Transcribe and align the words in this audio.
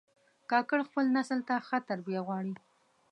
کاکړ 0.49 0.79
خپل 0.87 1.05
نسل 1.17 1.39
ته 1.47 1.55
ښه 1.67 1.77
تربیه 1.89 2.21
غواړي. 2.27 2.53